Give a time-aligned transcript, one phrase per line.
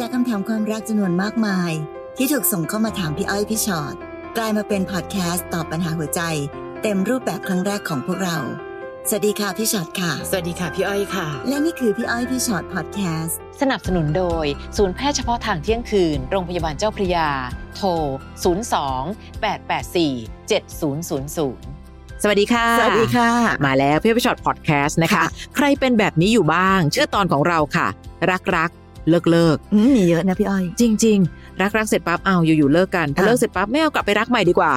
[0.00, 1.72] จากคำถามความรักจำนวนมากมาย
[2.16, 3.94] ที่ถูกส่งเข้ามาถามพี่อ้อยพี่ชอ็อต
[4.36, 6.20] กลายมาเป็นพอดแคสต์ตอบปัญหาหัวใจ
[6.82, 8.38] เต็มรูปแบบครั้งแรกของพวกเรา
[9.08, 14.46] สวัสดีค่ะพี่ชอ็อตค่ะ สวัสดีค่ะพี่อ้อยค่ะ และนี่คือพี่อ้อยพี่ชอ็อตพอดแคสต์สนับสนุนโดย
[14.76, 17.28] ศูนย์แพทย์เฉพาะทางเที่ยงคืน โรงพยาบาลเจ้าพระยา
[17.76, 17.88] โทร
[18.82, 23.30] 02 884 7000สวัสดีค่ะ สวัสดีค่ะ
[23.66, 25.26] มาแล้วพี่พี่ฉอดพอดแคสต์นะคะค่ะ
[25.56, 27.86] ใครเป็นแบบนี้อยู่บ้าง ชื่อตอนของเราค่ะ
[28.32, 28.70] รักรัก
[29.08, 34.72] เลิกเลิกอืมมีเยอะนะพี่อ้อย จริง ๆ รักรักเสร็จปั๊บเอาอยู่ๆเลิกกันพอค่ะเลิกเสร็จปั๊บไม่เอากลับไปรักใหม่ดีกว่า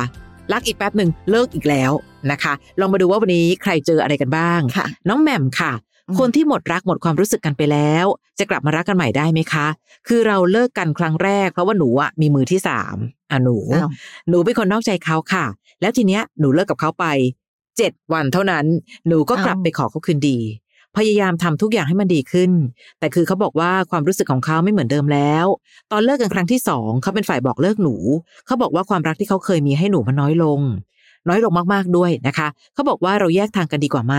[0.54, 1.92] รักอีกแป๊บหนึ่งเลิกอีกแล้ว
[2.32, 5.74] นะคะ ลองมาดูว่าวันนี้ใครเจออะไรกันบ้างค่ะน้องแหม่มค่ะ
[6.10, 8.06] อืมคนที่หมดรักหมดความรู้สึกกันไปแล้ว
[8.40, 9.68] จะกลับมารักกันใหม่ได้ไหมคะ
[10.08, 12.96] คือเราเลิกกันครั้งแรกเพราะว่าหนูอะมีมือที่สาม
[13.32, 13.90] อะหนูอ้าว
[14.30, 15.46] หนูเป็นคนนอกใจเขาค่ะ
[15.82, 17.06] แล้วทีเนี้ยหนูเลิกกับเขาไป
[17.78, 18.66] เจ็ดวันเท่านั้น
[19.08, 20.38] หนูก็กลับอ้าวไปขอเขาคืนดี
[20.98, 22.52] พยายามทำทุกอย่างให้มันดีขึ้น
[23.00, 25.46] แต่คือเขาบอกว่าความรู้สึกของเขาไม่เหมือนเดิมแล้ว
[25.92, 27.96] ตอนเลิกกันครั้งที่สองเขาเป็นฝ่ายบอกเลิกหนู
[28.46, 30.62] เขาบอกว่าความรักที่เขาเคยมีให้หนูมันน้อยลง
[31.28, 34.16] น้อยลงมากๆด้วยนะคะเขาบอกว่าเราแยกทางกันดีกว่าไหม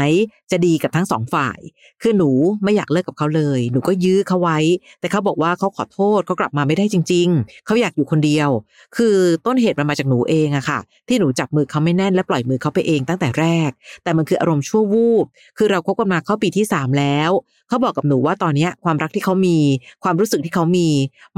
[0.50, 1.58] จะดีกับทั้งสองฝ่าย
[2.02, 2.30] คือหนู
[2.62, 4.58] ไม่อยากเลิกกับเขาเลย หนูก็ยื้อเขาไว้
[5.00, 8.48] แต่เขาบอกว่าเขาขอโทษเขากลับมาไม่ได้จริง ๆเขาอยากอยู่คนเดียว
[8.96, 13.70] คือต้นเหตุมันมาจากหนูเองอะค่ะ ที่หนูจับมือเขาไม่แน่นและปล่อยมือเขาไปเองตั้งแต่แรก
[14.02, 15.26] แต่มันคืออารมณ์ชั่ววูบ
[15.58, 17.30] คือเราคบกันมาเข้าปีที่สามแล้ว
[17.68, 19.58] เขาบอกกับหนูว่าตอนนี้ความรักที่เขามี
[20.04, 20.88] ความรู้สึกที่เขามี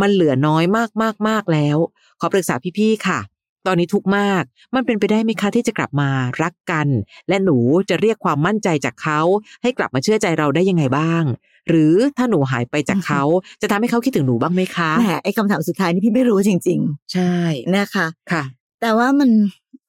[0.01, 1.77] มันเหลือน้อยมากมากมากแล้ว
[2.21, 3.21] ขอปรึกษาพี่ๆค่ะ
[3.67, 4.43] ตอนนี้ทุกข์มาก
[4.75, 6.09] มันเป็นไปได้ไหมคะที่จะกลับมา
[6.43, 6.89] รักกัน
[7.29, 7.57] และหนู
[7.91, 9.21] จะเรียกความมั่นใจจากเขา
[9.63, 11.23] ให้กลับมาเชื่อใจเราได้ยังไงบ้าง
[11.69, 13.23] หรือถ้าหนูหายไปจากเขา
[13.63, 16.81] จะทำให้เขาคิดถึงหนูบ้างไหมคะแหมไอ้คำถามสุดท้ายนี่พี่ไม่รู้จริง
[17.13, 18.43] ใช่ๆนะคะค่ะ
[18.81, 19.31] แต่ว่ามัน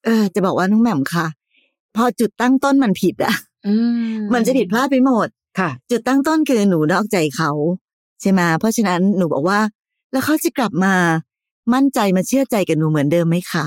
[0.06, 1.28] เออจะบอกว่าน้องแหม่มค่ะ
[1.96, 3.36] พอจุดตั้งต้นมันผิดอะ
[3.68, 3.74] อื
[4.34, 5.28] มันจะผิดพลาดไปหมด
[5.60, 7.52] ค่ะ จุดตั้งต้นคือหนูนอกใจเขา
[8.22, 9.60] ใช่ไหมเพราะฉะนั้นหนูบอกว่า
[10.12, 10.94] แล้วเขาจะกลับมา
[11.74, 13.66] มั่นใจมาเชื่อใจกับหนูเหมือนเดิมไหมคะ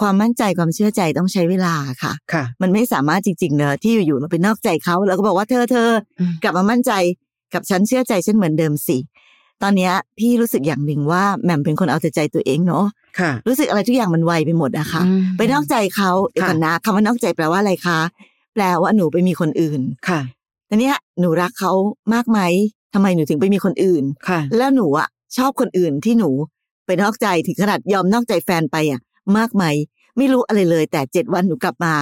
[0.00, 5.90] ความมั่นใจความเชื่อใจต้องใช้เวลาค่ะ ค่ะ มันไม่สามารถจริงๆเนอะที่อยู่ๆเราไปนอกใจเขาแล้วก็บอกว่าเธอเธอ
[6.20, 6.92] อืม กลับมามั่นใจ
[7.54, 8.98] กับฉันเชื่อใจฉันเหมือนเดิมสิ
[9.62, 12.84] ตอนเนี้ยพี่รู้สึกอย่างหนึ่งว่าแหม่มเป็นคนเอาแต่ใจตัวเองเนาะ
[13.18, 17.98] ค่ะรู้สึกอะไรทุกอย่างมันไวไปหมดอะค่ะ อืม ไปนอกใจเขาเดี๋ยวก่อนนะคำว่านอกใจแปลว่าอะไรคะ
[18.54, 20.20] แปลว่าหนูไปมีคนอื่นค่ะ
[20.66, 21.72] แต่เนี้ยหนูรักเขา
[22.14, 22.40] มากไหม
[22.94, 26.30] ทำไมหนูถึงไปมีคนอื่น ค่ะ แล้วหนูอะชอบคนอื่นที่หนู
[26.88, 29.00] ไปนอกใจถึงขนาดยอมนอกใจแฟนไปอะ
[29.36, 29.64] มากไหม
[30.16, 31.92] ไม่รู้อะไรเลย แต่เจ็ดวันหนูกลับมา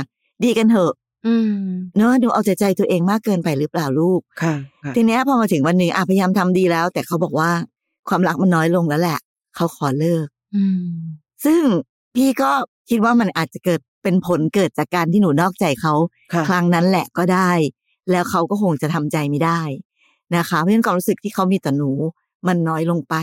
[0.45, 0.93] ดีกันเถอะ
[1.27, 1.51] อืม
[1.97, 4.55] เนอะหนูเอาแต่ใจตัวเองมากเกินไปหรือเปล่าลูกค่ะ
[4.85, 7.51] ค่ะทีเนี้ยพอมาถึงวันหนึ่งอะพยายามทำดีแล้ว แต่เขาบอกว่า
[8.09, 9.19] ความรักมันน้อยลงแล้วแหละ
[9.57, 10.27] เขาขอเลิก
[10.57, 10.83] อืม
[11.45, 11.63] ซึ่ง
[12.17, 12.51] พี่ก็
[12.91, 15.95] คิดว่ามันอาจจะเกิดเป็นผลเกิดจากการที่หนูนอกใจเขา
[16.33, 17.51] ค่ะครั้งนั้นแหละก็ได้
[18.11, 19.61] แล้วเขาก็คงจะทำใจไม่ได้
[20.37, 21.91] นะคะ เพราะฉะนั้นความรู้สึกที่เขามีต่อหนู
[22.47, 23.15] มันน้อยลงไป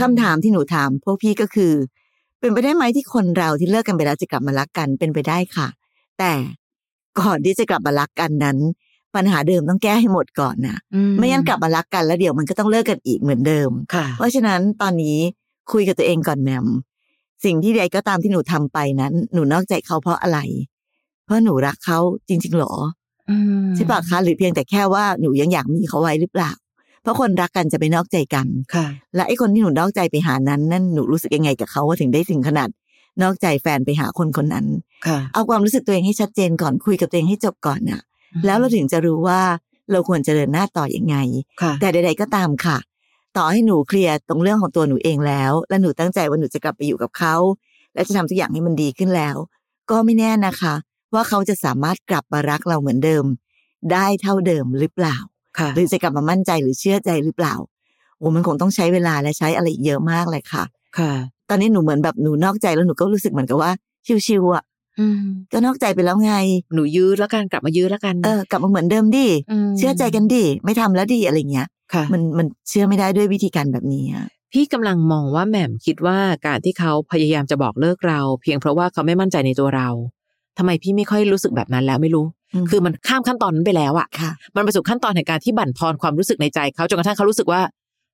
[0.00, 1.72] คำถามที่หนูถามพวกพี่ก็คือ
[2.40, 5.68] เป็นไปได้ไหมที่คนเราที่เลิกกันไปแล้วจะกลับมารักกันเป็นไปได้ค่ะ
[6.18, 6.32] แต่
[7.20, 8.58] ก่อนที่จะกลับมารักกันนั้น
[9.14, 15.18] ปัญหาเดิมต้องแก้ให้หมดก่อนนะอืไม่งั้นกลับมารักกันแล้วเดี๋ยวมันก็ต้องเลิกกันอีกเหมือนเดิมค่ะเพราะฉะนั้นตอนนี้
[15.72, 16.66] คุยกับตัวเองก่อนแหมม
[17.44, 20.38] สิ่งที่ใดก็ตามที่หนูทำไปนั้น หนูนอกใจเขาเพราะอะไร
[21.24, 21.98] เพราะหนูรักเขา
[22.28, 22.72] จริง ๆหรอ
[23.30, 26.52] อืมใช่ปะคะหรือเพียงแต่แค่ว่าหนูยังอยากมีเขาไว้หรือเปล่า
[27.06, 32.68] เพราะคนรักกันจะไปนอกใจกันค่ะ และไอ้คนที่หนูนอกใจไปหานั้นนั่นหนูรู้สึกยังไงกับเขาว่าถึงได้ถึงขนาด
[33.22, 34.66] นอกใจแฟนไปหาคนคนนั้น
[35.06, 38.00] ค่ะ เอาความรู้สึกตัวเองให้ชัดเจนก่อนคุยกับตัวเองให้จบก่อนน่ะ
[38.46, 39.40] แล้วเราถึงจะรู้ว่า
[39.90, 41.16] เราควรจะเดินหน้าต่ออยังไง
[41.62, 42.78] ค่ะแต่ใด ๆก็ตามค่ะ
[43.36, 47.36] ต่อให้หนูเคลียร์ตรงเรื่องของตัวหนูเองแล้ว และหนูตั้งใจว่าหนูจะกลับไปอยู่กับเขา
[47.94, 49.36] และจะทำทุกอย่างให้มันดีขึ้นแล้ว
[49.90, 50.74] ก็ไม่แน่นะคะ
[51.14, 53.24] ว่าเขาจะสามารถกลับมารักเราเหมือนเดิม
[53.92, 55.35] ได้เท่าเดิมหรือเปล่าค่ะ
[55.74, 57.54] หรือจะกลับมามั่นใจหรือเชื่อใจหรือเปล่า
[58.18, 60.64] โอ้มันคงต้องใช้เวลาและใช้อะไรอีกเยอะมากเลยค่ะ
[60.98, 61.12] ค่ะ
[61.48, 63.70] ตอนนี้หนูเหมือนแบบหนูนอกใจแล้วหนูก็รู้สึกเหมือนกับว่า
[64.26, 64.64] ชิวๆอะ
[64.98, 65.20] อืม
[65.52, 66.32] ก็นอกใจไปแล้วไง
[66.74, 69.26] หนูยื้อแล้วกันกลับมายื้อแล้วกัน เออกลับมาเหมือนเดิมดิ
[69.66, 79.88] มเชื่อใจกันดิไม่ทำแล้วดิอะไรเงี้ยค่ะมันมันเชื่อไม่ได้ด้วยวิธีการแบบนี้อะพี่กำลังมองว่าแหม่มคิดว่าการที่เขาพยายามจะบอกเลิกเรา เพียงเพราะว่าเขาไม่มั่นใจในตัวเรา
[80.58, 87.60] ทำไมพี่ไม่ค่อยรู้สึกแบบนั้นแล้วไม่รู้ม คือมันข้ามขั้นตอนนั้นไปแล้วอะค่ะ มันไปสู่ขั้นตอนแห่งการที่บั่นทอนความรู้สึกในใจเขาจนกระทั่งเขารู้สึกว่า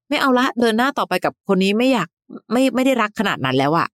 [0.08, 2.08] ไม่เอาละเดินหน้าต่อไปกับคนนี้ไม่อยาก
[2.52, 3.88] ไม่ไม่ได้รักขนาดนั้นแล้วอะ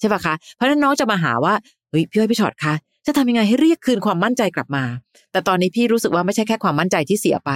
[0.00, 1.54] ใช่ปะคะ เพราะฉะนั้นน้องจะมาหาว่า
[1.90, 2.74] เฮ้ยพี่อ้อยพี่ชอตคะ
[3.06, 4.84] จะทำยังไงให้เรียกคืนความมั่นใจกลับมา
[5.32, 7.50] แต่ตอนนี้พี่รู้สึกว่าไม่ใช่แค่ความมั่นใจที่เสียไป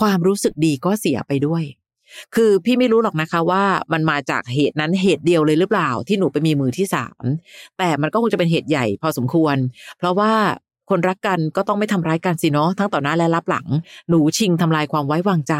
[0.00, 1.64] ความรู้สึกดีก็เสียไปด้วย
[2.34, 7.24] คือพี่ไม่รู้หรอกนะคะว่ามันมาจากเหตุนั้นเหตุเดียวเลยหรือเปล่า ที่หนูไปมีมือที่สาม
[7.78, 9.56] แต่มันก็คงจะเป็นเหตุใหญ่พอสมควร
[9.98, 10.32] เพราะว่า
[10.90, 13.66] คนรักกันก็ต้องไม่ทำร้ายกันสิเนาะทั้งต่อหน้าและรับหลัง
[14.08, 15.54] หนูชิงทำลายความไว้วางใจ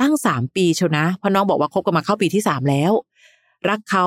[0.00, 2.92] ตั้งสามปีเชียวนะเพราะน้องบอกว่าคบกันมาเข้าปีที่สามแล้ว
[3.68, 4.06] รักเขา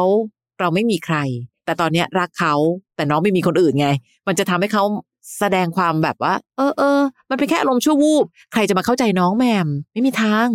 [0.59, 1.17] เราไม่มีใคร
[1.65, 2.53] แต่ตอนเนี้ยรักเขา
[2.95, 3.87] แต่น้องไม่มีคนอื่นไง
[4.27, 4.83] มันจะทำให้เขา
[5.39, 10.47] แสดงความแบบว่า เออเออมันเป็นแค่อารมณ์ชั่ววูบใครจะมาเข้าใจน้องแมมไม่มีทาง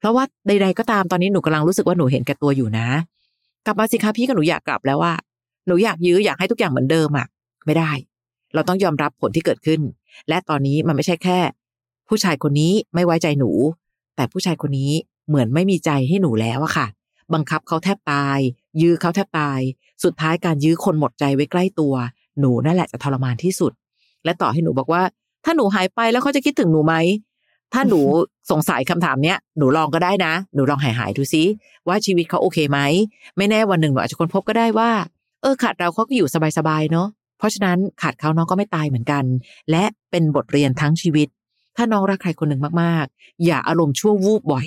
[0.00, 2.88] เพราะว่าใด ๆ ก็ตามตอนนี้หนูกำลังรู้สึกว่าหนูเห็นแก่ตัวอยู่นะ
[3.66, 5.14] กลับมาสิคะพี่กับหนูอยากกลับแล้วว่า
[5.66, 7.26] หนูอยากยื้ออยากให้ทุกอย่างเหมือนเดิมอะ
[7.66, 7.90] ไม่ได้
[8.54, 9.80] เราต้องยอมรับผลที่เกิดขึ้น
[10.28, 11.38] และตอนนี้มันไม่ใช่แค่
[12.08, 13.50] ผู้ชายคนนี้ไม่ไว้ใจหนู
[14.16, 14.92] แต่ผู้ชายคนนี้
[15.28, 16.86] เหมือนไม่มีใจให้หนูแล้วอะค่ะ
[17.34, 18.38] บังคับเขาแทบตาย
[18.80, 19.60] ยื้อเขาแทบตาย
[20.04, 21.94] สุดท้ายการยื้อคนหมดใจไว้ใกล้ตัว
[22.40, 23.72] หนูนั่นแหละจะทรมานที่สุด
[24.24, 25.02] และต่อให้หนูบอกว่า
[25.44, 26.94] ถ้าหนูหายไปแล้วเขาจะคิดถึงหนูไหม
[27.72, 28.00] ถ้าหนู
[28.50, 31.42] สงสัยคำถามเนี้ยหนูลองก็ได้นะ หนูลองหายหายดูซิ
[31.88, 32.78] ว่าชีวิตเขาโอเคไหม
[33.36, 34.90] ไม่แน่วันหนึ่งหนูอาจจะค้นพบก็ได้ว่า
[35.42, 36.28] เออขาดเราเขาก็อยู่
[36.58, 37.08] สบายๆเนาะ
[37.44, 39.24] ราะฉะนั้นขาดเขาน้องก็ไม่ตายเหมือนกัน
[39.70, 41.28] และเป็นบทเรียนทั้งชีวิต
[41.76, 44.66] ถ้าน้องรักใครคนหนึ่งมากๆ อย่าอารมณ์ชั่ววูบบ่อย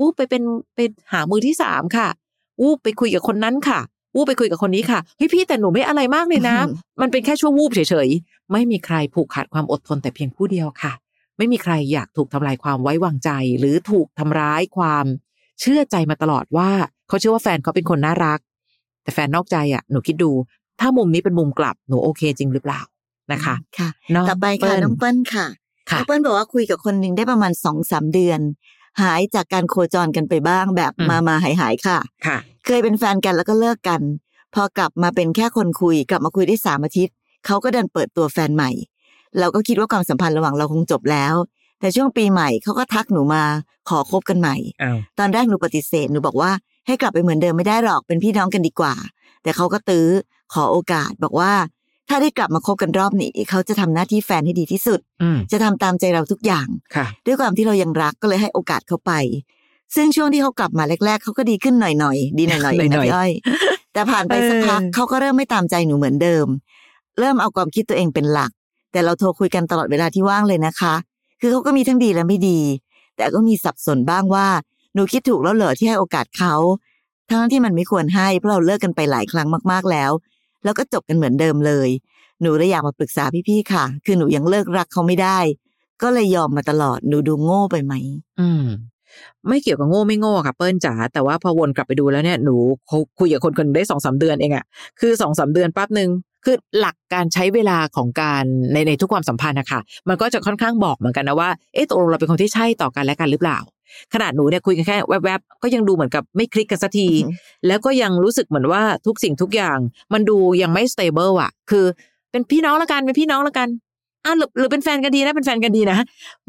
[0.00, 0.42] วูบไปเป็น
[0.74, 0.78] ไป
[1.12, 2.08] หามือที่สามค่ะ
[2.62, 3.80] วูบไปคุยกับคนนั้นค่ะ
[4.16, 6.56] วูบไปคุยกับคนนี้ค่ะเฮ้ยพี่แต่หนูไม่อะไรมากเลยนะ
[7.00, 10.92] มันเป็นแค่ชั่ววูบเฉยๆ ไม่มีใครผูกขาดความอดทนแต่เพียงผู้เดียวค่ะ
[11.38, 15.04] ไม่มีใครอยากถูกทำลายความไว้วางใจ หรือถูกทำร้ายความ
[15.60, 16.70] เชื่อใจมาตลอดว่า
[17.08, 18.40] เขาเชื่อว่าแฟนเขาเป็นคนน่ารัก
[19.02, 20.30] แต่แฟนนอกใจอะหนูคิดดู
[20.80, 22.80] ถ้ามุมนี้เป็นมุมกลับหนูโอเคจริงหรือเปล่า
[23.32, 25.46] นะคะค่ะน้องต่อไปค่ะเปิ้ลน้องเปิ้ลค่ะ
[25.90, 28.40] ค่ะน้องเปิ้ลบอกว่าคุยกับคนหนึ่งได้ประมาณสองสามเดือน
[29.02, 34.00] หายจากการโคจรกันไปบ้างแบบอืมมามาหายหายๆค่ะค่ะ เคยเป็นแฟนกันแล้วก็เลิกกัน
[34.54, 37.14] พอกลับมาเป็นแค่คนคุยกลับมาคุยได้สามอาทิตย์
[37.46, 38.70] เขาก็ดันเปิดตัวแฟนใหม่
[39.38, 41.34] เราก็คิดว่าความสัมพันธ์ระหว่างเราคงจบแล้ว
[41.80, 43.42] แต่ช่วงปีใหม่เขาก็ทักหนูมา
[43.88, 46.50] ขอคบกันใหม่อ้าวตอนแรกหนูปฏิเสธหนูบอกว่า
[46.86, 48.94] ให้กลับไปเหมือนเดิมไม่ได้หรอกเป็นพี่น้องกันดีกว่า
[49.42, 50.08] แต่เขาก็ตื้อ
[50.54, 51.52] ขอโอกาสบอกว่า
[52.08, 59.12] ถ้าได้กลับมาคบกันรอบนี้ เขาจะทำหน้าที่แฟนให้ดีที่สุดอืมจะทำตามใจเราทุกอย่างค่ะด้วยความที่เรายังรักก็เลยให้โอกาสเขาไป
[59.94, 63.30] ซึ่งช่วงที่เขากลับมาแรก ๆเขาก็ดีขึ้นหน่อยๆดีหน่อยๆเองหน่อยนะๆพี่อ้อย
[63.92, 66.46] แต่ผ่านไปสักพักเออเขาก็เริ่มไม่ตามใจหนูเหมือนเดิม
[67.18, 68.50] เริ่มเอาความคิดตัวเองเป็นหลัก
[68.92, 70.94] แต่เราโทรคุยกันตลอดเวลาที่ว่างเลยนะคะ
[71.40, 72.60] คือเขาก็มีทั้งดีและไม่ดี
[73.16, 74.46] แต่ก็มีสับสนบ้างว่า
[74.94, 76.54] หนูคิดถูกแล้วเหรอที่ให้โอกาสเขา
[77.28, 80.10] ทั้งที่มันไม่ควรให้เพราะเราเลิกกันไปหลายครั้งมากๆแล้ว
[80.64, 81.88] แล้วก็จบกันเหมือนเดิมเลย
[82.42, 85.38] หนูเลยอยากมาปรึกษาพี่ๆค่ะ คือหนูยังเลิกรักเขาไม่ได้
[86.02, 87.94] ก็เลยยอมมาตลอดหนูดูโง่ไปไหม
[88.40, 88.64] อืม
[89.48, 92.56] ไม่เกี่ยวกับโง่ไม่โง่ค่ะเปิ้ลจ๋าแต่ว่าพอวนกลับไปดูแล้วเนี่ยหนู
[93.18, 94.64] คุยกับคนคนได้สองสามเดือนเองอะ
[95.00, 96.10] คือสองสามเดือนแป๊บหนึ่ง
[96.44, 103.58] คือหลักการใช้เวลาของการในในทุกความสัมพันธ์นะคะมันก็จะค่อนข้างบอกเหมือนกันนะว่าเอ๊ะตกลงเราเป็นคนที่ใช่ต่อกันและกันหรือเปล่า
[104.14, 107.32] ขนาดหนูเนี่ยคุยกันแค่แวบๆก็ยังดูเหมือนกับไม่คลิกกันสักทีอือหือ
[107.66, 109.78] แล้วก็ยังรู้สึกเหมือนว่าทุกสิ่งทุกอย่าง
[110.12, 111.84] มันดูยังไม่ stable อะ คือ
[112.30, 113.68] เป็นพี่น้องละกันเป็นพี่น้องละกัน
[114.24, 115.98] อะหรือหรือเป็นแฟนกันดีนะเป็นแฟนกันดีนะ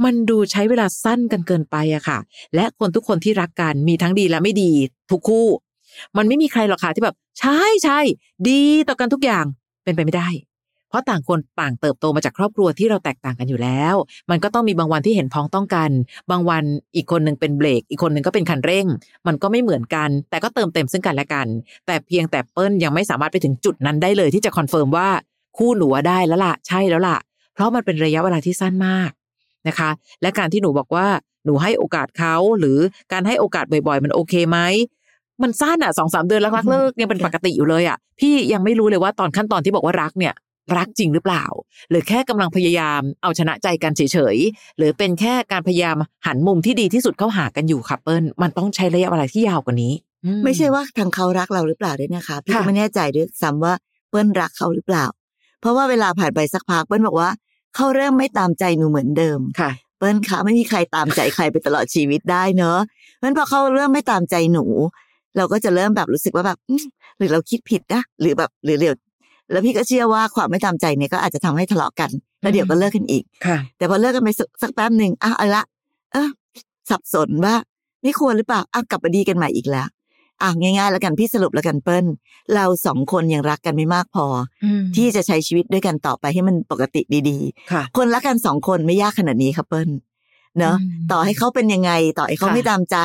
[0.04, 2.18] มันดูใช้เวลาสั้นกันเกินไปอะค่ะ
[2.56, 4.72] และคนทุกคนที่รักกันมีทั้งดีและไม่ดี
[5.12, 5.48] ทุกคู่
[6.18, 8.00] มันไม่มีใครหรอกค่ะที่แบบ ใช่ใช่
[8.50, 9.46] ดีต่อกันทุกอย่าง
[9.84, 10.30] เป็นไปไม่ได้
[10.90, 13.96] เพราะต่างคนต่างเติบโตมาจากครอบครัวที่เราแตกต่างกันอยู่แล้ว
[14.30, 15.92] มันก็ต้องมีบางวันที่เห็นพ้องต้องกัน
[16.32, 16.64] บางวัน
[16.96, 18.86] อีกคนหนึ่งเป็นเบรก อีกคนหนึ่งก็เป็นคันเร่ง
[19.28, 21.48] มันก็ไม่เหมือนกัน แต่ก็เติมเต็มซึ่งกันและกัน
[21.86, 25.10] แต่เพียงแต่เปิ้ลยังไม่สามารถไปถึงจุดนั้นได้เลยที่จะ confirm ว่า
[25.58, 27.18] คู่หนูได้แล้วล่ะใช่แล้วล่ะ
[27.54, 29.12] เพราะมันเป็นระยะเวลาที่สั้นมาก
[29.68, 29.90] นะคะ
[30.22, 31.08] และการที่หนูบอกว่า
[31.46, 32.78] หนูให้โอกาสเขาหรือ
[33.12, 34.60] การให้โอกาสบ่อยๆ มันโอเคไหม
[35.44, 40.34] มันสั้นอะสองสามเดือนรักๆเลิกยังเป็นปกติอยู่เลยอะพี่ยังไม่รู้เลยว่าตอนขั้นตอนที่บอกว่ารักเนี่ย
[40.78, 41.46] รักจริงหรือเปล่า
[41.90, 49.94] หรือแค่กำลังพยายามเอาชนะใจกันเฉยๆ หรือเป็นแค่การพยายามหันมุมที่ดีที่สุดเข้าหากันอยู่ค่ะเปิ้ลมันต้องใช้ระยะเวลาที่ยาวกว่านี้
[50.26, 53.74] อืไม่ใช่ว่าทางเขารักเราหรือเปล่าด้วยนะคะพี่ค่ะก็ไม่แน่ใจด้วยซ้ำว่า
[54.10, 55.06] เปิ้ลรักเขาหรือเปล่า
[55.62, 57.30] เพราะว่าเวลาผ่านไปสักพักเปิ้ลบอกว่า
[57.76, 64.66] เขาเริ่มไม่ตามใจหนูเหมือนเดิมค่ะ เปิ้ลคะไม่มีใครตามใจใครไปตลอดชีวิตได้เนอะเพราะฉะนั้นพอเขาเริ่มไม่ตามใจหนู
[65.38, 66.86] เราก็จะเริ่มแบบรู้สึกว่าแบบอืม
[67.18, 68.96] หรือเราคิดผิดนะหรือแบบหรือเดี๋ยว
[69.52, 72.10] แล้วพี่ก็เชื่อว่าความไม่ตามใจเนี่ยก็อาจจะทำให้ทะเลาะกัน
[72.42, 75.64] แล้วเดี๋ยวก็เลิกกันอีกค่ะ แต่พอเลิกกันไปสักสักแป๊บหนึ่งอะเอาละ
[76.14, 76.30] เออ
[76.90, 77.56] สับสนว่า
[78.04, 79.88] ไม่ควรหรือเปล่าอะกลับมาดีกันใหม่อีกแล้ว
[80.42, 82.06] อะง่ายๆ แล้วกันพี่สรุปแล้วกันเปิ้ล
[82.54, 84.26] เราสองคนยังรักกันไม่มากพอ
[84.96, 87.38] ที่จะใช้ชีวิตด้วยกันต่อไปให้มันปกติดี
[87.72, 89.90] ค่ะๆคนรักกันสองคนไม่ยากขนาดนี้ครับเปิ้ล
[90.58, 92.98] เนอะอืมต่อให้เขาเป็นยังไง ต่อให้เขาค่ะไม่ตามใจ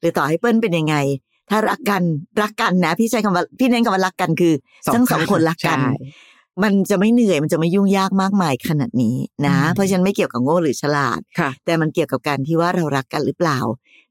[0.00, 0.96] หรือต่อให้เปิ้ลเป็นยังไง
[1.50, 2.02] ถ้ารักกัน
[2.42, 4.54] รักกันนะพี่ใช้คำว่าพี่เน้นคำว่ารักกันคือ
[4.94, 5.92] ทั้งสองคนรักกันใช่
[6.62, 9.16] มันจะไม่เหนื่อยมันจะไม่ยุ่งยากมากมายขนาดนี้
[9.46, 13.58] นะอืมเพราะฉะนั้นไม่เกี่ยวกับโง่หรือฉลาดค่ะแต่มันเกี่ยวกับการที่ว่าเรารักกันหรือเปล่า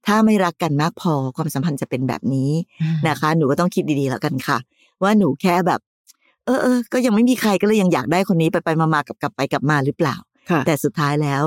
[0.08, 2.52] ถ้าไม่รักกันมากพอความสัมพันธ์จะเป็นแบบนี้
[3.08, 4.58] นะคะ หนูก็ต้องคิดดีๆแล้วกันค่ะ
[5.04, 5.80] ว่าหนูแค่แบบ
[6.46, 10.16] เออเออก็ยังไม่มีใครก็เลยยังอยากได้คนนี้ไปไปมามากับกลับไปกลับมาหรือเปล่า
[10.50, 11.44] ค่ะแต่สุดท้ายแล้ว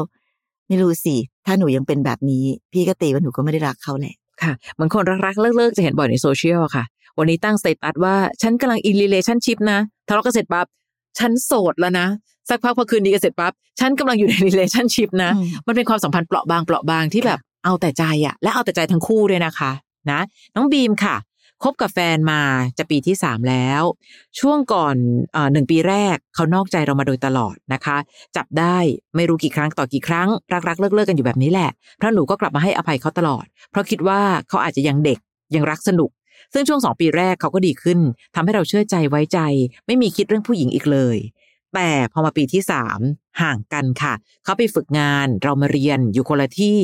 [0.69, 6.85] ไม่รู้สิถ้าหนูยังเป็นแบบนี้ พี่ก็ตีว่าหนูก็ไม่ได้รักเขาแหละ ค่ะเหมือนคนรักๆเลิกๆจะเห็นบ่อยในโซเชียลอะค่ะ
[7.19, 10.67] วันนี้ตั้ง status ว่าฉันกำลังอิน a t ชั่นชิพนะทะเลาะกันเสร็จปั๊บ
[11.19, 12.07] ฉันโสดแล้วนะ
[12.49, 19.71] สักพักพอคืนดีกันเสร็จปั๊บฉันกำลังอยู่ใน relationship นะอืมมันเป็นความสัมพันธ์เปราะบางเปราะบางที่แบบเอาแต่ใจอะและเอาแต่ใจทั้งคู่ด้วยนะคะ
[20.11, 20.21] นะ
[20.55, 21.17] น้องบีมค่ะ
[21.64, 22.42] คบกับแฟนมา
[22.78, 23.83] จะปีที่สามแล้ว
[24.40, 24.97] ช่วงก่อน
[25.52, 27.97] หนึ่งปีแรกเขานอกใจเรามาโดยตลอดนะคะ
[28.37, 28.76] จับได้
[29.16, 30.28] ไม่รู้กี่ครั้งต่อกี่ครั้ง
[30.69, 35.19] รักๆเลิกๆกันอยู่แบบนี้แหละเพราะหนูก็กลับมาให้อภัยเขาตลอด เพราะคิดว่าเขาอาจจะยังเด็ก
[35.54, 36.11] ยังรักสนุก
[36.52, 37.99] ซึ่งช่วงสองปีแรกเขาก็ดีขึ้น
[38.35, 39.38] ทำให้เราเชื่อใจไว้ใจ
[39.87, 41.16] ไม่มีคิดเรื่องผู้หญิงอีกเลย
[41.75, 42.99] แต่พอมาปีที่สาม
[43.43, 44.14] ห่างกันค่ะ
[44.45, 46.79] เขาไปฝึกงานเรามาเรียนอยู่คนละที่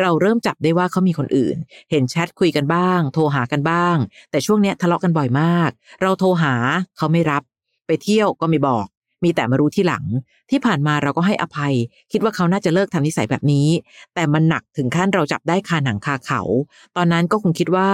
[0.00, 1.56] เราเริ่มจับได้ว่าเขามีคนอื่น
[1.90, 3.96] เห็นแชทคุยกันบ้าง โทรหากันบ้าง
[4.30, 5.70] แต่ช่วงเนี้ยทะเลาะกันบ่อยมาก
[6.02, 6.54] เราโทรหา
[6.96, 7.42] เขาไม่รับ
[7.86, 8.86] ไปเที่ยวก็ไม่บอก
[9.24, 10.04] มีแต่มารู้ที่หลัง
[10.50, 11.74] ที่ผ่านมาเราก็ให้อภัย
[12.12, 13.68] คิดว่าเขาน่าจะเลิกทำนิสัยแบบนี้
[14.14, 16.40] แต่มันหนักถึงขั้นเราจับได้คาหนังคาเขา
[16.96, 17.88] ตอนนั้นก็คงคิดว่า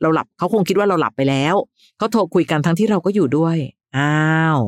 [0.00, 1.54] เราหลับเขาคงคิดว่าเราหลับไปแล้ว
[1.98, 3.56] เขาโทรคุยกันทั้งที่เราก็อยู่ด้วย
[3.96, 4.58] อ้าว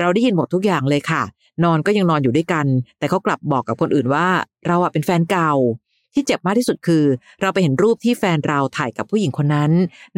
[0.00, 1.22] เราได้ยินหมดทุกอย่างเลยค่ะ
[1.64, 2.66] นอนก็ยังนอนอยู่ด้วยกัน
[2.98, 4.26] แต่เขากลับบอกกับคนอื่นว่า
[4.66, 5.52] เราอะเป็นแฟนเก่า
[6.14, 7.04] ที่เจ็บมากที่สุดคือ
[7.40, 9.72] เราไปเห็นรูปที่แฟนเราถ่ายกับผู้หญิงคนนั้น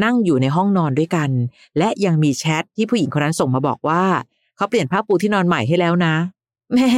[0.04, 1.30] นั่งอยู่ในห้องนอนด้วยกัน
[1.78, 4.04] และยังมีแชทที่ผู้หญิงคนนั้นส่งมาบอกว่า
[4.56, 6.14] เขาเปลี่ยนผ้าปูที่นอนใหม่ให้แล้วนะ
[6.75, 6.90] แม่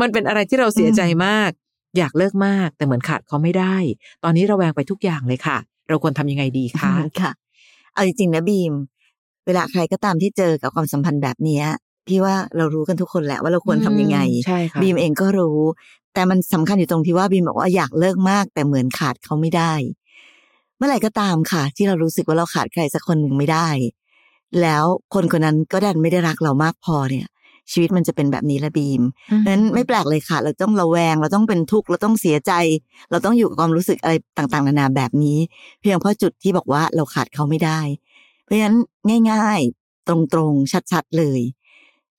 [0.00, 1.50] มันเป็นอะไรที่เราเสียใจมาก
[1.96, 3.76] อยากเลิกมากแต่เหมือนขาดเขาไม่ได้
[4.24, 7.30] ตอนนี้ระแวงไปทุกอย่างเลยค่ะ เราควรทำยังไงดีคะค่ะ
[7.92, 8.72] เอาจริงๆนะบีม
[9.46, 11.66] เวลาใครก็ตามที่เจอกับความสัมพันธ์แบบเนี้ย
[12.08, 15.58] พี่ว่าเรารู้กันทุกคนแหละว่าเราควรทำยังไงใช่ค่ะบีมเองก็รู้
[16.14, 19.72] แต่มันสำคัญอยู่ตรงที่ว่าบีมบอกว่าอยากเลิกมาก แต่เหมือนขาดเขาไม่ได้
[20.76, 23.68] เมื่อไหร่ก็ตามค่ะ ที่เรารู้สึกว่าเราขาดใครสักคนหนึ่งไม่ได้
[24.62, 24.84] แล้ว
[25.14, 27.26] คนคนนั้นก็ดันไม่ได้รักเรามากพอเนี่ย
[27.72, 32.52] ชีวิตมันจะเป็นแบบนี้ละบีมอืมนั้นไม่แปลกเลยค่ะ เราต้องระแวง เราต้องเป็นทุกข์ เราต้องเสียใจ
[33.10, 35.38] เราต้องอยู่กับความรู้สึกอะไรต่าง ๆ นานาแบบนี้
[35.80, 37.80] เพียงเพราะจุดที่บอกว่าเราขาดเขาไม่ได้
[38.46, 38.76] เพราะฉะนั้น
[39.32, 40.14] ง่าย ๆ ตร
[40.50, 41.40] งๆ ชัดๆ เลย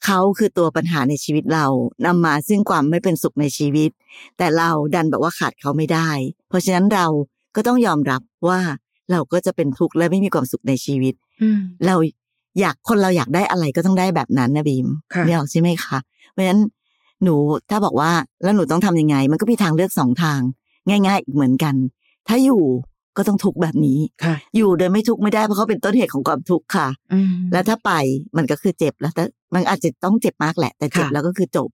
[0.06, 1.66] เขาคือตัวปัญหาในชีวิตเรา
[2.06, 3.90] นำมาซึ่งความไม่เป็นสุขในชีวิต
[4.38, 6.10] แต่เราดันแบบว่าขาดเขาไม่ได้
[6.50, 7.06] เพราะฉะนั้นเรา
[7.56, 8.60] ก็ต้องยอมรับว่า
[9.12, 11.96] เราก็จะเป็นทุกข์และไม่มีความสุขในชีวิตอืมเรา
[12.60, 15.98] อยากคนเราอยากได้อะไรก็ต้องได้แบบนั้นนะบีมค่ะนี่ออกใช่ไหมคะ
[16.32, 16.62] เพราะฉะนั้น
[17.24, 17.36] หนู
[17.70, 18.12] ถ้าบอกว่า
[18.44, 20.40] แล้วหนูต้องทำยังไง มันก็มีทางเลือกสองทาง
[20.90, 21.76] ง่าย ๆ อีกเหมือนกัน
[22.28, 22.64] ถ้าอยู่
[23.18, 27.92] ก็ต้องทุกข์แบบนี้ค่ะ อยู่โดยไม่ทุกข์ไม่ได้เพราะเขาเป็นต้นเหตุของความทุกข์ค่ะอืมแล้วถ้าไป
[28.38, 31.70] มันก็คือเจ็บแล้วแต่มันอาจจะต้องเจ็บมากแหละ แต่เจ็บค่ะแล้วก็คือจบ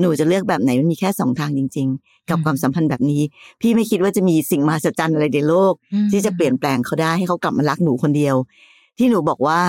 [0.00, 3.22] หนูจะเลือกแบบไหนมันมีแค่สองทางจริง ๆ กับอืมความสัมพันธ์แบบนี้
[3.60, 8.36] พี่ไม่คิดว่าจะมีสิ่งมหัศจรรย์อะไรในโลกอืมที่จะเปลี่ยนแปลงเขาได้ให้เขากลับมารักหนูคนเดียว
[8.98, 9.60] ที่หนูบอกว่า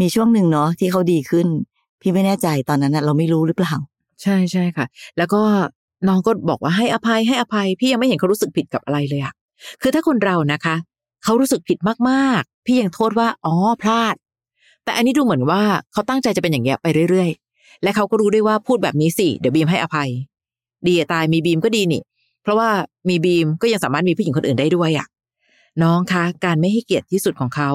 [0.00, 1.46] มีช่วงหนึ่งเนาะที่เขาดีขึ้น
[2.00, 3.74] พี่ไม่แน่ใจตอนนั้นน่ะเราไม่รู้หรือเปล่า
[4.22, 4.86] ใช่ใช่ค่ะ
[5.18, 5.40] แล้วก็
[6.08, 9.34] น้องก็บอกว่าให้อภัยให้อภัย พี่ยังไม่เห็นเขารู้สึกผิดกับอะไรเลยอะ
[9.82, 10.76] คือถ้าคนเรานะคะ
[11.24, 14.14] เขารู้สึกผิดมากๆ พี่ยังโทษว่าอ๋อพลาด
[14.84, 20.10] แต่อันนี้ดูเหมือนว่าเขาตั้งใจจะเป็นอย่างเงี้ยไปเรื่อยๆ และเขาก็รู้ด้วยว่าพูดแบบนี้สิเดี๋ยวบีมให้อภัย
[20.86, 22.02] ดีตายมีบีมก็ดีนี่
[22.42, 22.68] เพราะว่า
[23.08, 25.06] มีบีมก็ยังสามารถมีผู้หญิงคนอื่นได้ด้วยอะ
[25.82, 27.70] น้องคะการไม่ให้เกียรติที่สุดของเขา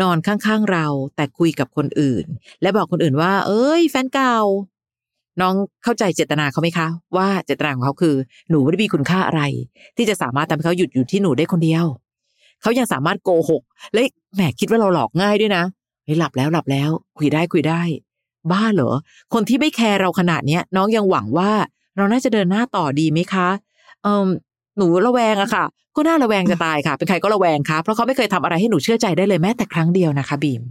[0.00, 0.86] นอนข้างๆเรา
[1.16, 2.24] แต่คุยกับคนอื่น
[2.62, 4.38] และบอกคนอื่นว่า เอ้ย แฟนเก่า
[5.40, 6.86] น้องเข้าใจเจตนาเขาไหมคะ
[7.16, 8.14] ว่าเจตนาของเขาคือ
[8.50, 9.42] หนูไม่ได้มีคุณค่าอะไร
[9.96, 11.84] ที่จะสามารถทำให้เขาหยุดอยู่ที่หนูได้คนเดียว
[12.62, 13.62] เขายังสามารถโกหก
[13.92, 14.00] และ
[14.34, 15.64] แหมคิดว่าเราหลอกง่ายด้วยนะ
[16.04, 17.82] เฮ้ยหลับแล้วหลับแล้ว คุยได้คุยได้
[18.50, 18.92] บ้าเหรอ
[19.34, 21.50] คนที่ไม่แคร์เราขนาดเนี้ย น้องยังหวังว่า
[21.96, 23.48] เราน่าจะเดินหน้าต่อดีไหมคะ
[24.02, 24.26] เอิม
[24.76, 25.64] หนูระแวงอะค่ะ
[25.96, 30.62] ก็น่าระแวงจะตายค่ะ เป็นใครก็ระแวงค่ะ เพราะเขาไม่เคยทำอะไรให้หนูเชื่อใจได้เลยแม้แต่ครั้งเดียวนะคะบีม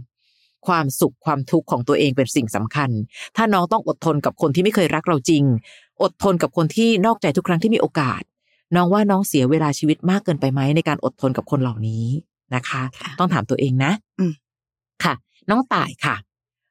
[0.66, 2.90] ความสุขความทุกข์ของตัวเองเป็นสิ่งสำคัญ
[3.36, 5.44] ถ้าน้องต้องอดทนกับคนที่ไม่เคยรักเราจริง
[6.02, 8.22] อดทนกับคนที่นอกใจทุกครั้งที่มีโอกาส
[8.76, 12.04] น้องว่าน้องเสียเวลาชีวิตมากเกินไปไหมในการอดทนกับคนเหล่านี้
[12.54, 14.32] นะคะค่ะต้องถามตัวเองนะอืม
[15.04, 15.14] ค่ะ
[15.50, 16.16] น้องต่ายค่ะ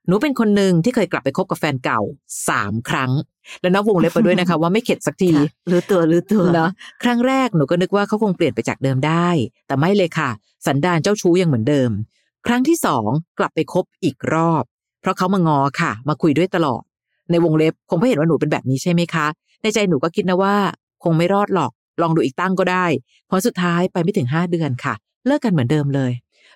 [0.08, 2.02] หนูเป็นคนหนึ่งที่เคยกลับไปคบกับแฟนเก่า
[2.50, 3.12] สามครั้ง
[3.62, 6.70] แล้วนับวงเล็บไปด้วยนะคะ ว่าไม่เข็ดสักทีค่ะรู้ตัวรู้ตัวเนาะ
[7.04, 9.28] ครั้งแรกหนูก็นึกว่าเขาคงเปลี่ยนไปจากเดิมได้
[9.68, 10.30] แต่ไม่เลยค่ะ
[10.66, 11.90] สันดานเจ้าชู้ยังเหมือนเดิม
[12.48, 13.10] ครั้งที่สอง
[13.40, 14.64] กลับไปคบอีกรอบ
[15.02, 16.82] เพราะเขามางอค่ะ มาคุยด้วยตลอด
[17.32, 19.28] ในวงเล็บคงไม่เห็นว่าหนูเป็นแบบนี้ใช่ไหมคะ
[19.62, 20.56] ในใจหนูก็คิดนะว่า
[21.04, 21.72] คงไม่รอดหรอก
[22.02, 22.86] ลองดูอีกตั้งก็ได้
[23.30, 24.94] ผลสุดท้ายไปไม่ถึงห้าเดือนค่ะ
[25.26, 26.12] เลิกกันเหมือนเดิมเลย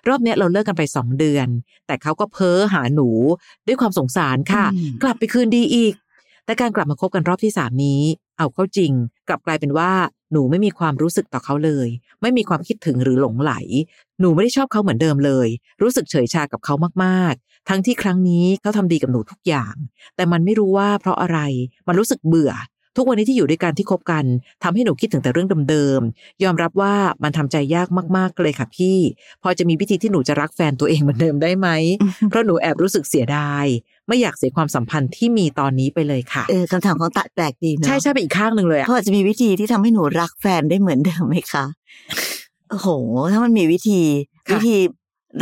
[0.08, 1.48] รอบเนี้ยเราเลิกกันไปสองเดือน
[1.86, 3.08] แต่เขาก็เพ้อหาหนู
[3.66, 5.94] ด้วยความสงสารค่ะอืมกลับไปคืนดีอีก
[6.44, 8.00] แต่การกลับมาคบกันรอบที่สามนี้
[8.38, 8.92] เอาเข้าจริง
[9.28, 9.90] กลับกลายเป็นว่า
[10.32, 11.88] หนูไม่มีความรู้สึกต่อเขาเลย
[12.22, 13.52] ไม่มีความคิดถึงหรือหลงไหล
[14.20, 15.48] หนูไม่ได้ชอบเขาเหมือนเดิมเลย
[15.82, 19.74] รู้สึกเฉยชากับเขามากๆ ทั้งที่ครั้งนี้เขาทำดีกับหนูทุกอย่าง
[20.16, 21.38] แต่มันไม่รู้ว่าเพราะอะไร
[21.88, 22.52] มันรู้สึกเบื่อ
[22.96, 24.24] ทุกวันนี้ที่อยู่ด้วยกันที่คบกัน
[24.62, 28.98] ทำให้หนูคิดถึงแต่เรื่องเดิมๆ ยอมรับว่ามันทำใจยากมากๆเลยค่ะพี่
[29.42, 31.68] พอจะมีวิธีที่หนูจะรักแฟนตัวเองเหมือนเดิมได้ไหม
[32.28, 33.66] เพราะหนูแอบรู้สึกเสียดาย
[34.08, 41.64] ไม่อยากเสียความสัมพันธ์ที่มีตอนนี้ไปเลยค่ะ เออคำถามของตะแปลกดีเนาะ ใช่ใช่ไปอีกข้างหนึ่งเลยอะพอจะมีวิธีที่ทำให้หนูรักแฟนได้เหมือนเดิมไหมคะ
[42.70, 42.88] โอ้โห
[43.32, 44.00] ถ้ามันมีวิธี
[44.48, 44.76] ค่ะวิธี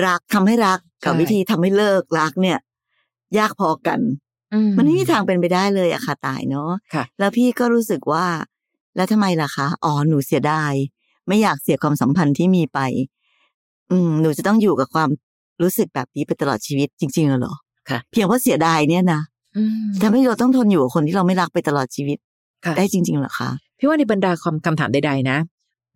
[0.06, 2.58] รักทำให้รักกับใช่วิธีทำให้เลิกรักเนี่ย
[3.38, 4.00] ยากพอกัน
[4.54, 8.26] อืมันไม่มีทางเป็นไปได้เลยอะค่ะตายเนาะค่ะแล้วพี่ก็รู้สึกว่า
[8.96, 10.72] แล้วทำไมล่ะคะอ๋อหนูเสียดาย
[11.28, 12.78] ไม่อยากเสียความสัมพันธ์ที่มีไป
[13.90, 15.08] อืม หนูจะต้องอยู่กับความ
[15.62, 17.54] รู้สึกแบบนี้ไปตลอดชีวิตจริงๆเหรอ
[17.90, 19.20] ค่ะ เพียงเพราะเสียดายเนี่ยนะ
[19.56, 22.18] อืมทำให้เราต้องทนอยู่กับคนที่เราไม่รักไปตลอดชีวิต
[22.64, 25.38] ค่ะได้จริงๆเหรอคะพี่ว่าในบรรดาคำคำถามใดๆนะ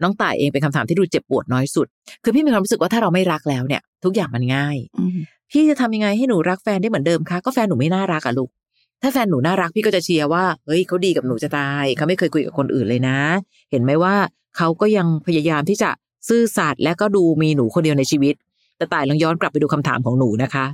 [0.02, 1.86] น้องต่ายเองเป็นคำถามที่ดูเจ็บปวดน้อยสุด
[2.24, 5.18] คือพี่มีความรู้สึกว่าถ้าเราไม่รักแล้วเนี่ย ทุกอย่างมันง่ายอืม
[5.50, 8.50] พี่จะทำยังไงให้หนูรักแฟนได้เหมือนเดิมคะก็แฟนหนูไม่น่ารักอะลูก
[9.02, 13.18] ถ้าแฟนหนูน่ารักพี่ก็จะเชียร์ว่าเฮ้ยเขาดีกับหนูจะตายเขาไม่เคยคุยกับคนอื่นเลยนะ
[13.70, 14.14] เห็นไหมว่า
[14.56, 15.90] เขาก็ยังพยายามที่จะ
[16.28, 18.34] ซื่อสัตย์และก็ดูมีหนูคนเดียวในชีวิต
[18.76, 20.66] แต่ต่ายลองย้อนกลับไปดูคำถามของหนูนะคะ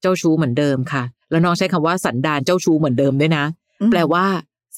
[0.00, 3.44] เจ้าชู้เหมือนเดิมค่ะ แล้วน้องใช้คำว่าสันดานเจ้าชู้เหมือนเดิมด้วยนะ
[3.90, 4.24] แปลว่า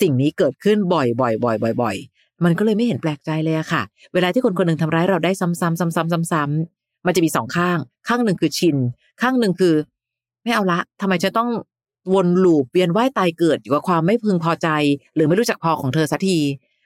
[0.00, 3.82] สิ่งนี้เกิดขึ้นบ่อยๆบ่อยๆบ่อยๆ มันก็เลยไม่เห็นแปลกใจเลยอะค่ะ
[4.14, 7.78] เวลาที่คนคนหนึ่งทำร้ายเราได้ซ้ำๆซ้ำๆซ้ำๆมันจะมีสองข้าง
[8.08, 8.76] ข้างหนึ่งคือชิน
[9.22, 9.74] ข้างหนึ่งคือ
[10.42, 11.48] ไม่เอาละทำไมจะต้อง
[12.14, 14.68] วนลูปเวียนว่ายตายเกิดอยู่กับความไม่พึงพอใจ
[15.14, 16.38] หรือไม่รู้จักพอของเธอสักที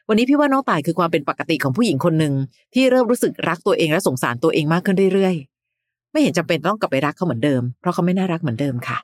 [0.09, 2.35] วันนี้พี่ว่าน้องตายคือความเป็นปกติของผู้หญิงคนหนึ่ง
[2.75, 8.99] ที่เริ่มรู้สึกรักตัวเองและสงสารตัวเองมากขึ้นเรื่อยๆ ไม่เห็นจำเป็นต้องกลับไปรักเขาเหมือนเดิม เพราะเขาไม่น่ารักเหมือนเดิมค่ะ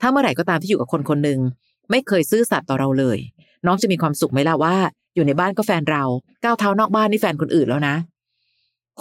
[0.00, 1.38] ถ้าเมื่อไหร่ก็ตามที่อยู่กับคนคนหนึ่ง
[1.90, 3.18] ไม่เคยซื่อสัตย์ต่อเราเลย
[3.66, 4.76] น้องจะมีความสุขไหมล่ะว่า
[5.14, 6.04] อยู่ในบ้านก็แฟนเรา
[6.42, 7.96] ก้าวเท้านอกบ้านนี่แฟนคนอื่นแล้วนะ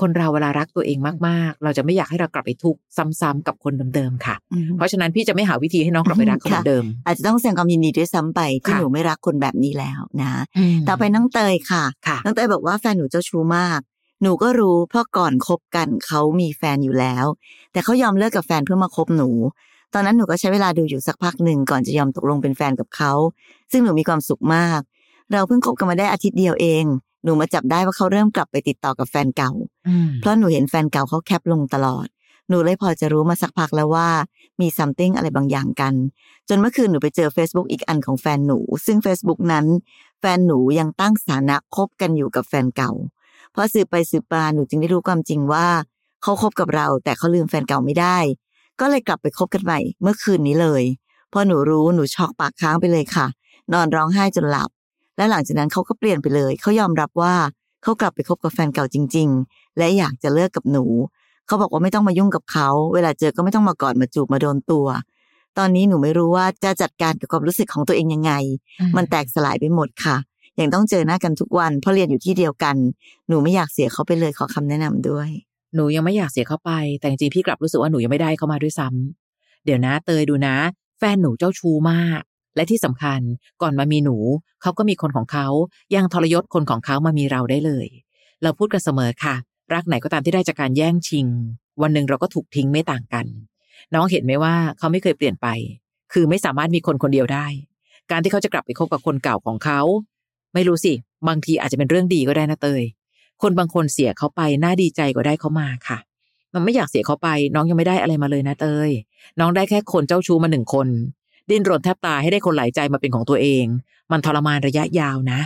[0.01, 2.79] คนเราเวลารักตัวเองมากๆ เราจะไม่อยากให้เรากลับไปทุกข์
[3.21, 10.29] ซ้ำๆกับคนเดิมๆค่ะอืมเพราะฉะนั้นพี่จะไม่หาวิธีให้น้องกลับไปรักเขาเหมือนเดิม อาจจะต้องแสดงความยินดีด้วยซ้ำไปที่ค่ะหนูไม่รักคนแบบนี้แล้วนะ
[10.77, 13.79] มต่อไปน้องเตยค่ะค่ะน้องเตยบอกว่าแฟนหนูเจ้าชู้มาก
[14.21, 17.25] หนูก็รู้เพราะก่อนคบกันเขามีแฟนอยู่แล้ว
[17.71, 19.29] แต่เขายอมเลิกกับแฟนเพื่อมาคบหนู
[19.93, 23.13] ตอนนั้นหนูก็ใช้เวลาดูอยู่สักพักหนึ่งก่อนจะยอมตกลงเป็นแฟนกับเขา
[23.71, 24.81] ซึ่งหนูมีความสุขมาก
[25.33, 26.85] เราเพิ่งคบกันมาได้อาทิตย์เดียวเอง
[27.23, 29.51] หนูมาจับได้ว่าเขาเริ่มกลับไปติดต่อกับแฟนเก่า
[29.87, 32.07] อืมเพราะหนูเห็นแฟนเก่าเขาแคปลงตลอด
[32.49, 34.09] หนูเลยพอจะรู้มาสักพักแล้วว่า
[34.61, 35.93] มีซัมติ n งอะไรบางอย่างกัน
[36.49, 39.65] จนเมื่อคืนหนูไปเจอ Facebook อีกอันของแฟนหนู ซึ่ง Facebook นั้น
[40.19, 42.91] แฟนหนูยังตั้งสถานะคบกันอยู่กับแฟนเก่า
[43.55, 45.67] พอสืบไปสืบมาหนูจึงได้รู้ความจริงว่า
[46.21, 48.17] เขาคบกับเรา แต่เขาลืมแฟนเก่าไม่ได้
[48.79, 50.83] ก็เลยกลับไปคบกันใหม่ เมื่อคืนนี้เลย
[51.31, 53.27] พอหนูรู้หนูช็อกปากค้างไปเลยค่ะ
[53.73, 54.69] นอนร้องไห้จนหลับ
[55.17, 57.33] และหลังจากนั้นเขาก็เปลี่ยนไปเลย เขายอมรับว่า
[57.83, 60.85] เขากลับไปคบกับแฟนเก่าจริง ๆ และอยากจะเลิกกับหนู
[61.47, 64.87] เขาบอกว่าไม่ต้องมายุ่งกับเขา เวลาเจอก็ไม่ต้องมากอดมาจูบมาโดนตัว
[65.57, 68.31] ตอนนี้หนูไม่รู้ว่าจะจัดการกับความรู้สึกของตัวเองยังไง
[68.97, 70.17] มันแตกสลายไปหมดค่ะ
[70.59, 72.75] ยังต้องเจอหน้ากันทุกวัน เพราะเรียนอยู่ที่เดียวกัน
[73.27, 75.29] หนูไม่อยากเสียเขาไปเลยขอคำแนะนำด้วย
[75.75, 80.55] หนูยังไม่อยากเสียเขาไป แต่จริงๆพี่กลับรู้สึกว่าหนูยังไม่ได้เขามาด้วยซ้ำเดี๋ยวนะ เตยดูนะ
[80.99, 82.21] แฟนหนูเจ้าชู้มาก
[82.55, 83.21] และที่สำคัญ
[83.61, 84.17] ก่อนมามีหนู
[84.61, 85.47] เขาก็มีคนของเขา
[85.95, 87.87] ยังทรยศคนของเขามามีเราได้เลย
[88.43, 89.35] เราพูดกันเสมอค่ะ
[89.73, 91.27] รักไหนก็ตามที่ได้จากการแย่งชิง
[91.81, 93.25] วันหนึ่งเราก็ถูกทิ้งไม่ต่างกัน
[93.93, 95.47] น้องเห็นไหมว่าเขาไม่เคยเปลี่ยนไป
[96.13, 97.47] คือไม่สามารถมีคนคนเดียวได้
[98.11, 99.81] การที่เขาจะกลับไปคบกับคนเก่าของเขา
[100.53, 100.93] ไม่รู้สิ
[101.27, 102.83] บางทีอาจจะเป็นเรื่องดีก็ได้นะเตย
[103.41, 105.97] คนบางคนเสียเขาไปน่าดีใจกว่าได้เขามาค่ะ
[106.53, 108.89] มันไม่อยากเสียเขาไป น้องยังไม่ได้อะไรมาเลยนะเตย
[109.39, 110.87] น้องได้แค่คนเจ้าชู้มาหนึ่งคน
[111.49, 113.65] ดิ้นรนแทบตายให้ได้คนหลายใจมาเป็นของตัวเอง
[114.11, 115.39] มันทรมานระยะยาวนะ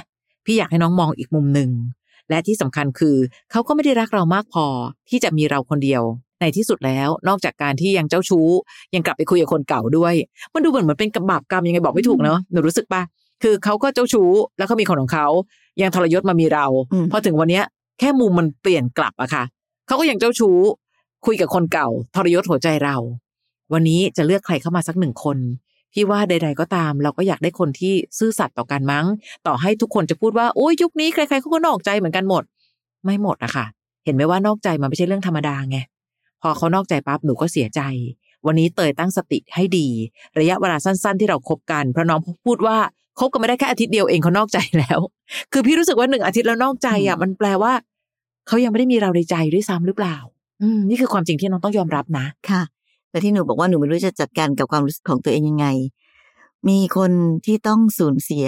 [0.46, 1.70] พี่อยากให้น้องมองอีกมุมหนึ่ง
[2.30, 3.18] และที่สำคัญคือ
[3.52, 4.66] เขาก็ไม่ได้รักเรามากพอ
[5.10, 6.04] ที่จะมีเราคนเดียว
[6.42, 8.48] ในที่สุดแล้วนอกจากการที่ยังเจ้าชู้
[8.96, 10.14] ยังกลับไปคุยกับคนเก่าด้วย
[10.54, 13.02] มันดูเหมือนเหมือนเป็นกบาปกรรมยังไงบอกไม่ถูกเนาะหนูรู้สึกปะ
[13.44, 15.28] คือเขาก็เจ้าชู้แล้วเขามีคนของเขา
[15.82, 17.64] ยังทรยศมามีเราอืมพอถึงวันเนี้ย
[18.00, 19.44] แค่มุมมันเปลี่ยนกลับอะค่ะ
[19.88, 20.58] เขาก็ยังเจ้าชู้
[21.26, 22.96] คุยกับคนเก่า ทรยศหัวใจเรา
[23.74, 25.38] วันนี้จะเลือกใครเข้ามาสักหนึ่งคน
[26.00, 29.06] พี่ว่าใด ๆ ก็ตาม เราก็อยากได้คนที่ซื่อสัตย์ต่อกันมั้ง
[29.48, 32.44] ต่อให้ทุกคนจะพูดว่าโอ้ยยุคนี้ใครๆเขาก็นอกใจเหมือนกันหมด
[33.04, 33.66] ไม่หมดอะค่ะ
[34.06, 35.78] เห็นไหมว่านอกใจมันไม่ใช่เรื่องธรรมดาไง
[36.42, 37.82] พอเขานอกใจปั๊บหนูก็เสียใจ
[38.46, 39.88] วันนี้เตยตั้งสติให้ดี
[40.40, 42.78] ระยะเวลาสั้น ๆ ที่เราคบกันเพราะน้องพูดว่า
[43.20, 45.00] คบกันไม่ได้แค่อาทิตย์เดียวเองเขานอกใจแล้ว
[45.52, 47.74] คือพี่รู้สึกว่าหนึ่งอาทิตย์แล้วนอกใจอะมันแปลว่า
[48.48, 50.16] เขายังไม่ได้มีเราในใจด้วยซ้ำหรือเปล่า
[50.62, 52.62] อืมนี่คือความจริงที่น้องต้องยอมรับนะ ค่ะ
[53.18, 55.68] แต่ที่หนูบอกว่าหนูไม่รู้จะจัดการกับความรู้สึกของตัวเองยังไง
[56.70, 57.12] มีคน
[57.46, 58.48] ที่ต้องสูญเสีย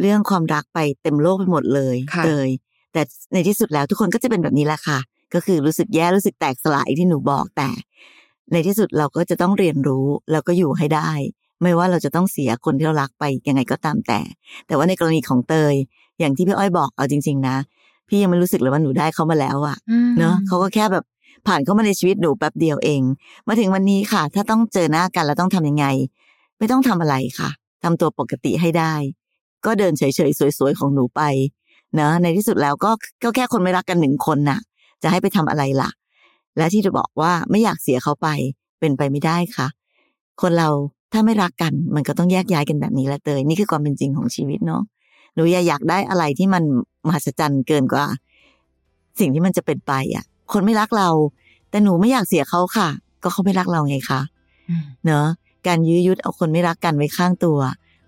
[0.00, 2.48] เรื่องความรักไปเต็มโลกไปหมดเลยค่ะเลย
[2.92, 3.02] แต่
[3.32, 4.98] ในที่สุดแล้วทุกคนก็จะเป็นแบบนี้แหละค่ะ
[5.34, 7.70] ก็คือรู้สึกแย่รู้สึกแตกสลายที่หนูบอกแต่
[8.52, 11.10] ในที่สุดเราก็จะต้องเรียนรู้แล้วก็อยู่ให้ได้
[11.62, 14.20] ไม่ว่าเราจะต้องเสียคนที่เรารักไปยังไงก็ตามแต่
[14.66, 15.74] แต่ว่าในกรณีของเตย
[16.18, 17.56] อย่างที่พี่อ้อยบอกเอาจริง ๆ นะ
[18.08, 19.76] พี่ยังไม่รู้สึกเลยว่าหนูได้เขามาแล้วอะ
[20.18, 21.04] เนาะเขาก็แค่แบบ
[21.46, 23.02] ผ่านเข้ามาในชีวิตหนูแป๊บเดียวเอง
[23.48, 25.86] มาถึงวันนี้ค่ะ ถ้าต้องเจอหน้ากันแล้วต้องทำยังไง
[26.58, 27.50] ไม่ต้องทำอะไรค่ะ
[27.82, 28.94] ทำตัวปกติให้ได้
[29.64, 31.22] ก็เดินเฉยๆสวยๆของหนูไป
[31.94, 32.90] เนะในที่สุดแล้วก็
[33.22, 34.60] ก็แค่คนไม่รักกันหนึ่งคนน่ะ
[35.02, 35.90] จะให้ไปทำอะไรล่ะ
[36.56, 38.28] และที่จะบอกว่าไม่อยากเสียเขาไป
[38.80, 39.66] เป็นไปไม่ได้ค่ะ
[40.42, 40.68] คนเรา
[41.12, 44.82] ถ้าไม่รักกัน มันก็ต้องแยกย้ายกันแบบนี้ละเตยนี่คือความเป็นจริงของชีวิตเนาะ
[45.34, 46.62] หนูอยาอยากได้อะไรที่มัน
[47.06, 48.06] มหัศจรรย์เกินกว่า
[49.20, 51.08] สิ่งที่มันจะเป็นไปอะ คนไม่รักเรา
[51.70, 52.88] แต่หนูไม่อยากเสียเขาค่ะ
[53.22, 54.20] ก็เขาไม่รักเราไงคะ
[55.04, 55.26] เนอะ
[55.66, 57.58] การยื้อยุดเอาคนไม่รักกันไว้ข้างตัว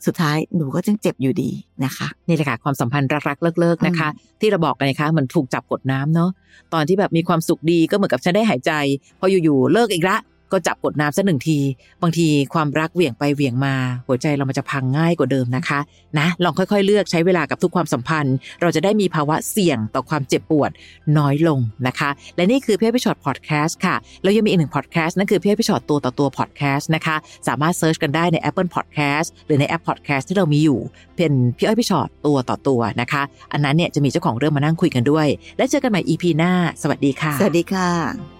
[0.07, 1.51] สุดท้ายหนูก็จึงเจ็บอยู่ดี
[1.85, 4.09] นะคะ นี่แหละค่ะความสัมพันธ์รักๆเลิกๆนะคะ
[4.41, 6.31] ที่เราบอกกันนะคะเหมือนถูกจับกดน้ำเนาะ
[6.73, 8.73] ตอนที่แบบมีความสุขดีก็เหมือนกับฉันได้หายใจ
[9.19, 10.17] พออยู่ๆเลิกอีกละ
[10.53, 11.59] ก็จับกดน้ำสักหนึ่งที
[12.03, 13.75] บางทีความรักเหวี่ยงไปเหวี่ยงมา
[14.07, 15.81] หัวใจเรามันจะพังง่ายกว่าเดิมนะคะ
[16.19, 20.71] นะ ลองค่อยๆ เลือกใช้เวลากับทุกความสัมพันธ์ เราจะได้มีภาวะเสี่ยงต่อความเจ็บปวด
[21.19, 27.17] น้อยลงนะคะ และนี่คือพี่อ้พี่ชอตพอดแคสต์ค่ะ แล้วยังมีอีกหนึ่งพอดแคสต์นั่นคือพี่อ้พี่ชอตตัวต่อตัวพอดแคสต์นะคะ
[27.49, 30.79] สามารถ search กันได้ใน Apple Podcast หรือในแอปพอดแคสต์ที่เรามีอยู่
[31.17, 38.40] เป็นพี่อ้อยพี่ฉอดตัวต่อตัวนะคะ อันนั้นเนี่ยจะมีเจ้าของเรื่องมานั่งคุยกันด้วย และเจอกันใหม่ EP หน้า สวัสดีค่ะ สวัสดีค่ะ